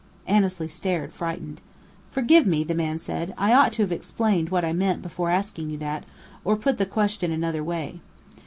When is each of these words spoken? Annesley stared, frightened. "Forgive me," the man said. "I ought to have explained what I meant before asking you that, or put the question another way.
Annesley 0.25 0.67
stared, 0.67 1.13
frightened. 1.13 1.61
"Forgive 2.09 2.47
me," 2.47 2.63
the 2.63 2.73
man 2.73 2.97
said. 2.97 3.35
"I 3.37 3.53
ought 3.53 3.71
to 3.73 3.83
have 3.83 3.91
explained 3.91 4.49
what 4.49 4.65
I 4.65 4.73
meant 4.73 5.03
before 5.03 5.29
asking 5.29 5.69
you 5.69 5.77
that, 5.77 6.05
or 6.43 6.55
put 6.55 6.79
the 6.79 6.87
question 6.87 7.31
another 7.31 7.63
way. 7.63 7.99